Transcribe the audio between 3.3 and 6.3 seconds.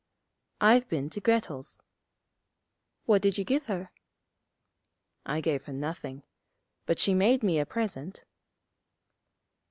you give her?' 'I gave her nothing.